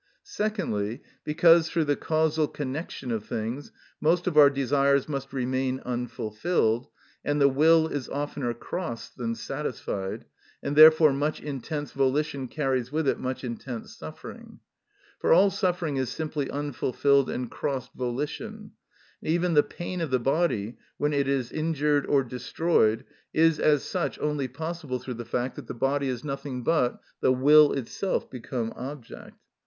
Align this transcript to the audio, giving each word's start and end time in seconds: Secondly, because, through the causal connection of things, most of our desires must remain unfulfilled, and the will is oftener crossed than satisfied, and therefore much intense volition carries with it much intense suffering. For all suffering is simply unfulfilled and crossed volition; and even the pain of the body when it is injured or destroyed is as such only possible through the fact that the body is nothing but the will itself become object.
Secondly, 0.23 1.03
because, 1.23 1.69
through 1.69 1.85
the 1.85 1.95
causal 1.95 2.47
connection 2.47 3.11
of 3.11 3.23
things, 3.23 3.71
most 3.99 4.25
of 4.25 4.35
our 4.35 4.49
desires 4.49 5.07
must 5.07 5.31
remain 5.31 5.79
unfulfilled, 5.85 6.87
and 7.23 7.39
the 7.39 7.47
will 7.47 7.85
is 7.87 8.09
oftener 8.09 8.51
crossed 8.55 9.15
than 9.17 9.35
satisfied, 9.35 10.25
and 10.63 10.75
therefore 10.75 11.13
much 11.13 11.39
intense 11.39 11.91
volition 11.91 12.47
carries 12.47 12.91
with 12.91 13.07
it 13.07 13.19
much 13.19 13.43
intense 13.43 13.95
suffering. 13.95 14.59
For 15.19 15.33
all 15.33 15.51
suffering 15.51 15.97
is 15.97 16.09
simply 16.09 16.49
unfulfilled 16.49 17.29
and 17.29 17.51
crossed 17.51 17.93
volition; 17.93 18.71
and 19.21 19.29
even 19.31 19.53
the 19.53 19.61
pain 19.61 20.01
of 20.01 20.09
the 20.09 20.17
body 20.19 20.77
when 20.97 21.13
it 21.13 21.27
is 21.27 21.51
injured 21.51 22.07
or 22.07 22.23
destroyed 22.23 23.05
is 23.35 23.59
as 23.59 23.83
such 23.83 24.17
only 24.17 24.47
possible 24.47 24.97
through 24.97 25.13
the 25.13 25.25
fact 25.25 25.55
that 25.57 25.67
the 25.67 25.75
body 25.75 26.07
is 26.09 26.23
nothing 26.23 26.63
but 26.63 26.99
the 27.19 27.31
will 27.31 27.71
itself 27.73 28.27
become 28.31 28.73
object. 28.75 29.37